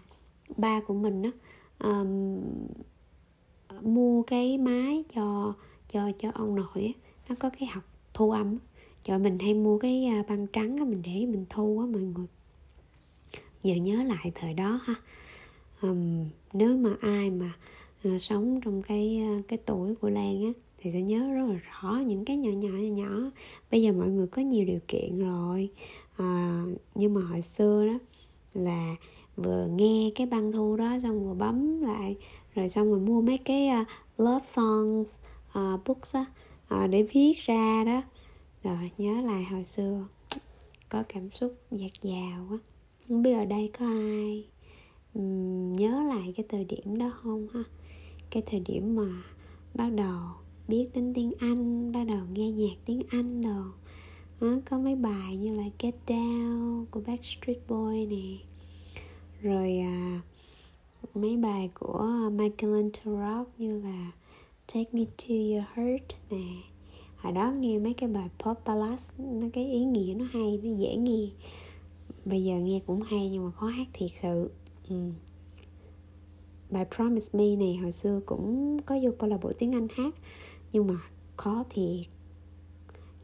ba 0.58 0.80
của 0.80 0.94
mình 0.94 1.24
á 1.24 1.32
um, 1.80 2.42
mua 3.82 4.24
cái 4.24 4.58
máy 4.58 5.04
cho 5.16 5.54
cho 5.94 6.12
cho 6.20 6.32
ông 6.34 6.56
nội 6.56 6.94
á 6.96 7.02
nó 7.30 7.36
có 7.40 7.50
cái 7.50 7.70
học 7.70 7.84
thu 8.14 8.32
âm 8.32 8.58
cho 9.04 9.18
mình 9.18 9.40
hay 9.40 9.54
mua 9.54 9.78
cái 9.78 10.06
à, 10.06 10.24
băng 10.28 10.48
trắng 10.48 10.78
á 10.78 10.86
mình 10.86 11.02
để 11.02 11.26
mình 11.26 11.46
thu 11.50 11.80
á 11.80 11.86
mọi 11.86 12.02
người. 12.02 12.28
Giờ 13.64 13.76
nhớ 13.76 14.04
lại 14.04 14.32
thời 14.36 14.54
đó 14.54 14.80
ha. 14.84 14.96
Um, 15.82 16.26
nếu 16.54 16.78
mà 16.78 16.96
ai 17.02 17.30
mà 17.30 17.54
uh, 18.08 18.22
sống 18.22 18.62
trong 18.62 18.82
cái 18.82 19.24
uh, 19.40 19.48
cái 19.48 19.60
tuổi 19.66 19.96
của 19.96 20.10
Lan 20.10 20.44
á 20.44 20.52
thì 20.78 20.92
sẽ 20.92 21.02
nhớ 21.02 21.32
rất 21.34 21.46
là 21.46 21.60
rõ 21.72 22.02
những 22.08 22.26
cái 22.26 22.38
nhỏ 22.38 22.52
nhỏ 22.52 22.70
nhỏ 22.70 23.04
nhỏ. 23.04 23.32
Bây 23.72 23.82
giờ 23.82 23.92
mọi 23.92 24.08
người 24.08 24.28
có 24.28 24.42
nhiều 24.42 24.66
điều 24.66 24.80
kiện 24.88 25.20
rồi. 25.20 25.70
À, 26.18 26.64
nhưng 26.96 27.14
mà 27.14 27.22
hồi 27.22 27.42
xưa 27.42 27.88
đó 27.88 28.00
là 28.54 28.96
vừa 29.36 29.68
nghe 29.76 30.12
cái 30.16 30.28
băng 30.28 30.52
thu 30.52 30.76
đó 30.76 30.98
xong 31.04 31.28
vừa 31.28 31.34
bấm 31.34 31.82
lại 31.82 32.16
rồi 32.56 32.70
xong 32.70 32.90
rồi 32.90 33.00
mua 33.00 33.22
mấy 33.22 33.38
cái 33.38 33.70
uh, 33.82 33.88
love 34.18 34.46
songs 34.46 35.20
Ờ, 35.58 35.74
uh, 35.74 35.82
books 35.86 36.16
á. 36.16 36.26
Uh, 36.76 36.90
để 36.90 37.04
viết 37.04 37.34
ra 37.40 37.84
đó. 37.84 38.02
Rồi 38.64 38.92
nhớ 38.98 39.22
lại 39.22 39.44
hồi 39.44 39.64
xưa. 39.64 40.08
Có 40.90 41.04
cảm 41.10 41.32
xúc 41.32 41.54
dạt 41.72 41.92
dào 42.02 42.48
á. 42.52 42.58
Không 43.08 43.24
biết 43.24 43.34
ở 43.34 43.46
đây 43.46 43.72
có 43.80 43.86
ai 43.86 44.46
um, 45.14 45.74
nhớ 45.74 46.04
lại 46.04 46.34
cái 46.36 46.46
thời 46.50 46.64
điểm 46.64 46.98
đó 46.98 47.12
không 47.24 47.48
ha? 47.54 47.64
Cái 48.30 48.44
thời 48.46 48.60
điểm 48.60 48.96
mà 48.96 49.24
bắt 49.74 49.90
đầu 49.90 50.20
biết 50.68 50.88
đến 50.94 51.14
tiếng 51.14 51.32
Anh 51.40 51.92
bắt 51.92 52.04
đầu 52.08 52.22
nghe 52.34 52.52
nhạc 52.52 52.76
tiếng 52.86 53.02
Anh 53.10 53.42
đồ. 53.42 53.64
Đó, 54.42 54.58
có 54.70 54.78
mấy 54.78 54.96
bài 54.96 55.38
như 55.38 55.56
là 55.56 55.64
Get 55.80 55.96
Down 56.08 56.86
của 56.92 57.02
Backstreet 57.08 57.58
Boy 57.68 58.06
nè. 58.06 58.38
Rồi 59.42 59.78
à, 59.78 60.22
mấy 61.14 61.38
bài 61.38 61.70
của 61.74 62.30
Michael 62.32 62.74
Anton 62.74 63.46
như 63.58 63.82
là 63.82 64.12
Take 64.74 64.90
Me 64.92 65.06
to 65.06 65.36
Your 65.36 65.64
Heart 65.74 66.16
nè. 66.30 66.62
Hồi 67.18 67.34
đó 67.34 67.52
nghe 67.52 67.80
mấy 67.80 67.94
cái 67.94 68.10
bài 68.10 68.30
pop 68.40 68.58
ballad 68.66 69.10
nó 69.18 69.48
cái 69.54 69.72
ý 69.72 69.84
nghĩa 69.84 70.14
nó 70.18 70.26
hay, 70.26 70.60
nó 70.64 70.78
dễ 70.78 70.96
nghe. 70.96 71.30
Bây 72.26 72.44
giờ 72.44 72.54
nghe 72.54 72.80
cũng 72.86 73.02
hay 73.02 73.30
nhưng 73.30 73.46
mà 73.46 73.52
khó 73.52 73.68
hát 73.68 73.88
thiệt 73.94 74.12
sự. 74.22 74.52
Ừ. 74.90 74.96
bài 76.70 76.86
Promise 76.96 77.30
Me 77.34 77.56
này 77.56 77.76
hồi 77.76 77.92
xưa 77.92 78.20
cũng 78.26 78.78
có 78.86 79.00
vô 79.04 79.12
câu 79.20 79.30
lạc 79.30 79.38
bộ 79.42 79.52
tiếng 79.60 79.76
Anh 79.76 79.88
hát, 79.96 80.16
nhưng 80.74 80.88
mà 80.88 80.96
khó 81.38 81.64
thiệt. 81.70 82.08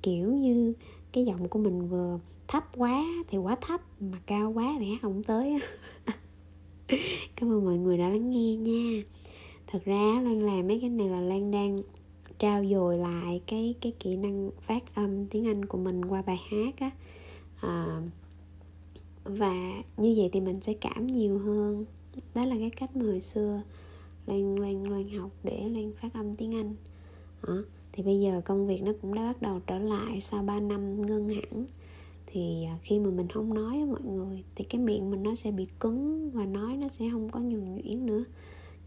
Kiểu 0.02 0.34
như 0.34 0.74
cái 1.12 1.26
giọng 1.26 1.48
của 1.48 1.60
mình 1.60 1.90
vừa 1.90 2.20
thấp 2.48 2.64
quá 2.78 3.06
thì 3.28 3.38
quá 3.38 3.56
thấp, 3.62 3.82
mà 4.00 4.20
cao 4.26 4.52
quá 4.52 4.76
thì 4.80 4.92
hát 4.92 5.02
không 5.02 5.24
tới 5.24 5.60
cảm 7.36 7.52
ơn 7.52 7.66
mọi 7.66 7.78
người 7.78 7.98
đã 7.98 8.10
lắng 8.10 8.30
nghe 8.30 8.56
nha 8.56 9.04
thật 9.74 9.86
ra 9.86 10.22
lan 10.24 10.44
làm 10.44 10.68
mấy 10.68 10.80
cái 10.80 10.90
này 10.90 11.10
là 11.10 11.22
lan 11.22 11.52
đang 11.52 11.82
trao 12.40 12.64
dồi 12.64 12.98
lại 12.98 13.42
cái 13.48 13.76
cái 13.82 13.94
kỹ 14.00 14.16
năng 14.16 14.50
phát 14.62 14.96
âm 14.96 15.26
tiếng 15.26 15.48
anh 15.48 15.66
của 15.66 15.78
mình 15.78 16.06
qua 16.06 16.22
bài 16.22 16.38
hát 16.52 16.76
á. 16.78 16.92
À, 17.62 18.02
và 19.24 19.54
như 19.98 20.14
vậy 20.18 20.30
thì 20.34 20.42
mình 20.42 20.62
sẽ 20.62 20.74
cảm 20.74 21.08
nhiều 21.08 21.40
hơn. 21.40 21.86
Đó 22.36 22.46
là 22.46 22.56
cái 22.60 22.70
cách 22.70 22.96
mà 22.96 23.06
hồi 23.06 23.20
xưa 23.20 23.62
lan 24.26 24.60
lan 24.60 24.92
lan 24.92 25.10
học 25.10 25.32
để 25.44 25.70
lan 25.70 25.92
phát 26.02 26.14
âm 26.14 26.36
tiếng 26.36 26.56
anh. 26.56 26.76
À, 27.42 27.54
thì 27.92 28.04
bây 28.04 28.20
giờ 28.20 28.42
công 28.46 28.68
việc 28.68 28.84
nó 28.84 28.92
cũng 29.02 29.14
đã 29.14 29.22
bắt 29.22 29.42
đầu 29.42 29.60
trở 29.68 29.80
lại 29.80 30.22
sau 30.22 30.44
3 30.44 30.60
năm 30.60 31.02
ngưng 31.02 31.30
hẳn. 31.30 31.66
Thì 32.26 32.66
ờ, 32.66 32.74
khi 32.82 33.00
mà 33.00 33.10
mình 33.10 33.28
không 33.28 33.54
nói 33.54 33.78
với 33.78 33.86
mọi 33.86 34.02
người 34.02 34.44
thì 34.56 34.64
cái 34.64 34.82
miệng 34.82 35.12
mình 35.12 35.24
nó 35.24 35.36
sẽ 35.36 35.52
bị 35.52 35.68
cứng 35.80 36.32
và 36.32 36.46
nói 36.46 36.78
nó 36.78 36.88
sẽ 36.88 37.10
không 37.12 37.30
có 37.30 37.40
nhuần 37.40 37.76
nhuyễn 37.76 38.06
nữa 38.06 38.24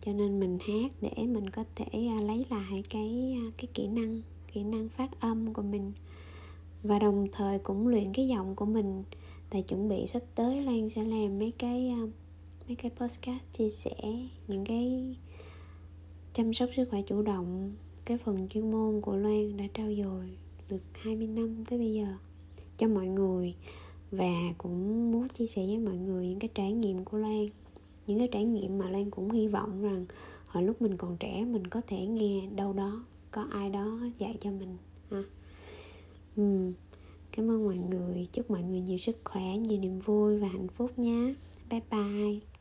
cho 0.00 0.12
nên 0.12 0.40
mình 0.40 0.58
hát 0.60 0.92
để 1.00 1.26
mình 1.26 1.50
có 1.50 1.64
thể 1.74 2.06
à, 2.06 2.20
lấy 2.20 2.46
lại 2.50 2.82
cái 2.90 3.36
à, 3.36 3.44
cái 3.56 3.66
kỹ 3.74 3.86
năng 3.86 4.22
kỹ 4.52 4.64
năng 4.64 4.88
phát 4.88 5.20
âm 5.20 5.52
của 5.52 5.62
mình. 5.62 5.92
Và 6.82 6.98
đồng 6.98 7.26
thời 7.32 7.58
cũng 7.58 7.88
luyện 7.88 8.12
cái 8.12 8.28
giọng 8.28 8.54
của 8.54 8.64
mình. 8.64 9.04
Tại 9.50 9.62
chuẩn 9.62 9.88
bị 9.88 10.06
sắp 10.06 10.22
tới 10.34 10.62
lan 10.62 10.90
sẽ 10.90 11.04
làm 11.04 11.38
mấy 11.38 11.52
cái 11.58 11.88
à, 11.88 12.00
mấy 12.66 12.76
cái 12.76 12.90
podcast 12.90 13.42
chia 13.52 13.70
sẻ, 13.70 13.96
những 14.48 14.64
cái 14.64 15.16
chăm 16.32 16.54
sóc 16.54 16.68
sức 16.76 16.88
khỏe 16.90 17.02
chủ 17.02 17.22
động. 17.22 17.72
Cái 18.04 18.18
phần 18.18 18.48
chuyên 18.48 18.70
môn 18.70 19.00
của 19.00 19.16
Loan 19.16 19.56
đã 19.56 19.64
trao 19.74 19.94
dồi 19.94 20.36
được 20.68 20.82
20 20.92 21.26
năm 21.26 21.64
tới 21.64 21.78
bây 21.78 21.94
giờ 21.94 22.06
cho 22.76 22.88
mọi 22.88 23.06
người. 23.06 23.54
Và 24.10 24.54
cũng 24.58 25.10
muốn 25.12 25.28
chia 25.28 25.46
sẻ 25.46 25.66
với 25.66 25.78
mọi 25.78 25.96
người 25.96 26.26
những 26.26 26.38
cái 26.38 26.50
trải 26.54 26.72
nghiệm 26.72 27.04
của 27.04 27.18
Lan 27.18 27.48
những 28.06 28.18
cái 28.18 28.28
trải 28.32 28.44
nghiệm 28.44 28.78
mà 28.78 28.90
Lan 28.90 29.10
cũng 29.10 29.30
hy 29.30 29.48
vọng 29.48 29.82
rằng 29.82 30.06
hồi 30.46 30.62
lúc 30.62 30.82
mình 30.82 30.96
còn 30.96 31.16
trẻ 31.16 31.44
mình 31.44 31.66
có 31.66 31.80
thể 31.86 32.06
nghe 32.06 32.48
đâu 32.56 32.72
đó, 32.72 33.04
có 33.30 33.46
ai 33.50 33.70
đó 33.70 33.98
dạy 34.18 34.36
cho 34.40 34.50
mình, 34.50 34.76
ha. 35.10 35.22
Ừ. 36.36 36.72
cảm 37.32 37.50
ơn 37.50 37.64
mọi 37.64 37.76
người. 37.76 38.28
Chúc 38.32 38.50
mọi 38.50 38.62
người 38.62 38.80
nhiều 38.80 38.98
sức 38.98 39.16
khỏe, 39.24 39.56
nhiều 39.56 39.78
niềm 39.78 39.98
vui 39.98 40.38
và 40.38 40.48
hạnh 40.48 40.68
phúc 40.68 40.98
nhé 40.98 41.34
bye 41.70 41.80
bye. 41.90 42.55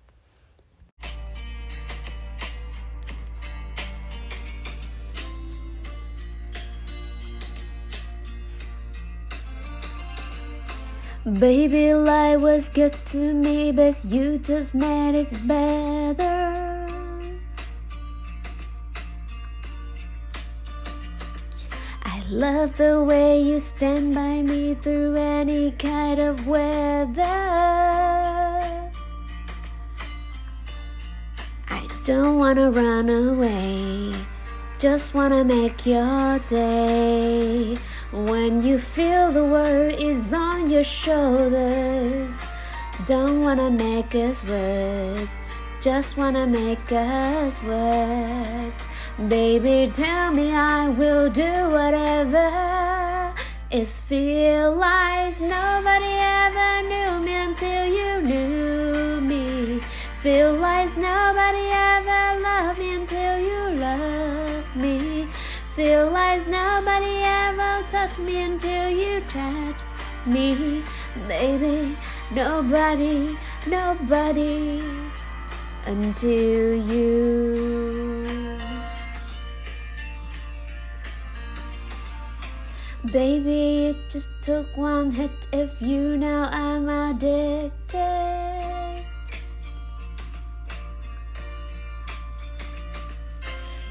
Baby, 11.25 11.91
life 11.95 12.41
was 12.41 12.69
good 12.69 12.93
to 13.07 13.33
me, 13.33 13.71
but 13.71 13.97
you 14.05 14.37
just 14.37 14.75
made 14.75 15.15
it 15.15 15.47
better. 15.47 16.85
I 22.03 22.21
love 22.29 22.77
the 22.77 23.03
way 23.03 23.41
you 23.41 23.59
stand 23.59 24.13
by 24.13 24.43
me 24.43 24.75
through 24.75 25.15
any 25.15 25.71
kind 25.71 26.19
of 26.19 26.47
weather. 26.47 27.23
I 31.67 31.87
don't 32.03 32.37
wanna 32.37 32.69
run 32.69 33.09
away, 33.09 34.11
just 34.77 35.15
wanna 35.15 35.43
make 35.43 35.87
your 35.87 36.37
day. 36.47 37.75
When 38.15 38.61
you 38.61 38.79
feel 38.79 39.29
the 39.29 39.43
world 39.43 39.99
is 39.99 40.31
on 40.31 40.69
your 40.69 40.85
shoulders, 40.85 42.33
don't 43.05 43.41
wanna 43.41 43.69
make 43.69 44.15
us 44.15 44.41
worse, 44.47 45.35
just 45.81 46.15
wanna 46.15 46.47
make 46.47 46.93
us 46.93 47.61
worse. 47.61 48.87
Baby, 49.27 49.91
tell 49.93 50.31
me 50.31 50.55
I 50.55 50.87
will 50.87 51.29
do 51.29 51.51
whatever. 51.75 53.33
It's 53.69 53.99
feel 53.99 54.77
like 54.77 55.35
nobody 55.41 56.15
ever 56.39 56.87
knew 56.87 57.25
me 57.25 57.35
until 57.35 57.85
you 57.85 58.21
knew 58.21 59.19
me. 59.19 59.79
Feel 60.21 60.53
like 60.53 60.95
nobody 60.95 61.67
ever 61.69 62.39
loved 62.39 62.79
me 62.79 62.95
until 62.95 63.39
you 63.39 63.77
loved 63.77 64.75
me. 64.77 65.14
Feel 65.75 66.09
like 66.09 66.47
nobody 66.47 67.19
ever 67.21 67.83
touched 67.91 68.19
me 68.19 68.43
until 68.43 68.89
you 68.89 69.19
touched 69.19 69.83
me, 70.25 70.81
baby. 71.27 71.97
Nobody, 72.33 73.35
nobody 73.67 74.81
until 75.85 76.75
you. 76.75 78.25
Baby, 83.11 83.87
it 83.87 84.09
just 84.09 84.29
took 84.41 84.77
one 84.77 85.11
hit 85.11 85.47
if 85.51 85.81
you 85.81 86.15
know 86.15 86.47
I'm 86.53 86.87
addicted. 86.87 88.84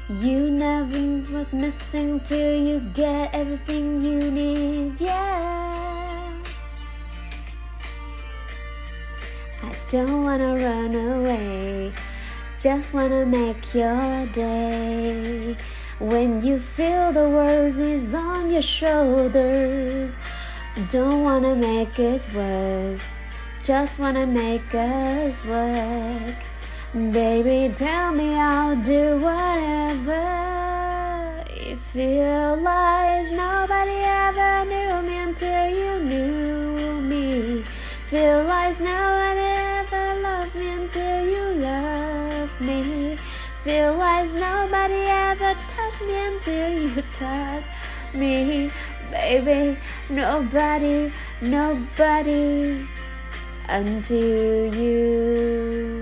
You 0.07 0.51
never 0.51 1.33
went 1.33 1.51
missing 1.51 2.19
till 2.19 2.63
you 2.63 2.79
get 2.93 3.33
everything 3.33 4.03
you 4.03 4.19
need, 4.29 5.01
yeah. 5.01 6.31
I 9.63 9.71
don't 9.89 10.23
wanna 10.23 10.57
run 10.57 10.93
away, 10.93 11.91
just 12.59 12.93
wanna 12.93 13.25
make 13.25 13.73
your 13.73 14.27
day. 14.27 15.57
When 15.97 16.45
you 16.45 16.59
feel 16.59 17.11
the 17.11 17.27
world 17.27 17.79
is 17.79 18.13
on 18.13 18.51
your 18.51 18.61
shoulders, 18.61 20.13
don't 20.91 21.23
wanna 21.23 21.55
make 21.55 21.97
it 21.97 22.21
worse, 22.35 23.09
just 23.63 23.97
wanna 23.97 24.27
make 24.27 24.75
us 24.75 25.43
work. 25.45 26.54
Baby, 26.93 27.73
tell 27.75 28.13
me 28.13 28.35
I'll 28.35 28.75
do 28.77 29.17
whatever. 29.19 30.23
It 31.49 31.77
feels 31.77 32.61
like 32.61 33.31
nobody 33.31 33.97
ever 34.03 34.65
knew 34.65 35.01
me 35.09 35.17
until 35.17 35.69
you 35.69 35.99
knew 36.03 37.01
me. 37.01 37.63
Feel 38.07 38.43
like 38.45 38.79
nobody 38.79 39.49
ever 39.81 40.21
loved 40.21 40.55
me 40.55 40.71
until 40.71 41.25
you 41.25 41.61
loved 41.61 42.61
me. 42.61 43.17
Feel 43.63 43.93
like 43.95 44.31
nobody 44.31 45.01
ever 45.09 45.53
touched 45.73 46.01
me 46.07 46.15
until 46.27 46.69
you 46.69 47.01
touched 47.19 47.67
me. 48.13 48.71
Baby, 49.11 49.77
nobody, 50.09 51.11
nobody 51.41 52.87
until 53.67 54.73
you. 54.75 55.94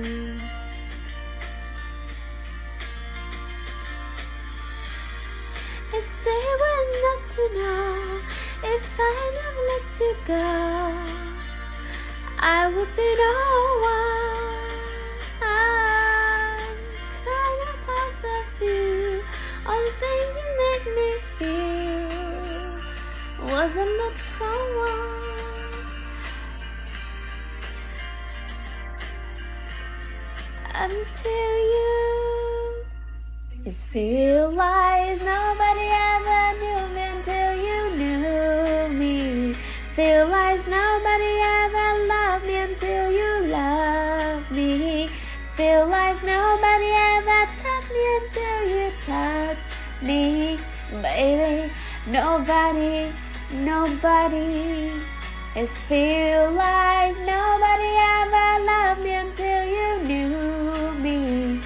I 9.15 9.23
never 9.39 9.63
let 9.71 9.87
you 9.99 10.13
go. 10.27 10.47
I 12.39 12.67
would 12.73 12.91
be 12.95 13.09
no 13.23 13.35
one. 13.93 14.33
Cause 17.09 17.27
I 17.27 17.45
know 17.59 17.75
thought 17.87 18.23
of 18.37 18.47
you. 18.61 19.23
All 19.67 19.81
the 19.87 19.93
things 20.01 20.31
you 20.39 20.47
make 20.63 20.87
me 20.97 21.09
feel. 21.37 22.09
Wasn't 23.53 23.93
that 23.99 24.13
someone? 24.13 25.11
Until 30.75 31.55
you. 31.75 31.91
It 33.65 33.73
feels 33.73 34.32
nobody. 54.03 54.91
It 55.55 55.69
feel 55.69 56.51
like 56.51 57.15
nobody 57.25 57.91
ever 58.19 58.65
loved 58.65 59.03
me 59.03 59.13
until 59.13 59.63
you 59.75 59.89
knew 60.07 60.91
me. 60.99 61.57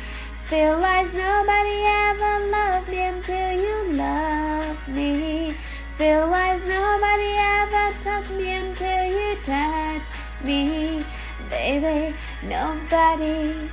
Feel 0.45 0.77
like 0.79 1.11
nobody 1.13 1.77
ever 2.05 2.33
loved 2.51 2.89
me 2.89 3.01
until 3.05 3.51
you 3.63 3.97
loved 3.97 4.87
me. 4.89 5.51
Feel 5.97 6.27
like 6.29 6.61
nobody 6.67 7.31
ever 7.57 7.85
touched 8.03 8.31
me 8.37 8.53
until 8.53 9.03
you 9.17 9.35
touched 9.43 10.11
me. 10.43 11.03
Baby, 11.49 12.13
nobody, 12.47 13.67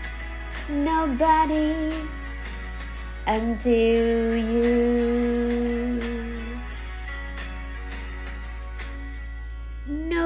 nobody 0.70 1.92
until 3.26 4.36
you. 4.36 5.53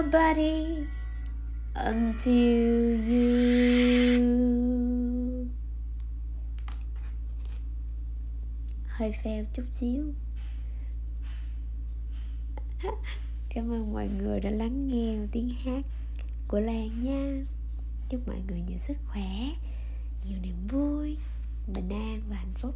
Nobody 0.09 0.87
until 1.75 2.97
you. 3.09 4.39
hơi 8.89 9.13
fail 9.23 9.45
chút 9.53 9.63
xíu. 9.73 10.13
Cảm 13.55 13.73
ơn 13.73 13.93
mọi 13.93 14.09
người 14.09 14.41
đã 14.41 14.51
lắng 14.51 14.89
nghe 14.89 15.17
tiếng 15.33 15.49
hát 15.65 15.83
của 16.49 16.61
lan 16.61 17.01
nha. 17.01 17.45
Chúc 18.09 18.29
mọi 18.29 18.43
người 18.49 18.61
nhiều 18.61 18.79
sức 18.79 18.97
khỏe, 19.07 19.29
nhiều 20.25 20.39
niềm 20.43 20.67
vui, 20.69 21.17
bình 21.75 21.89
an 21.89 22.23
và 22.31 22.37
hạnh 22.37 22.55
phúc. 22.55 22.75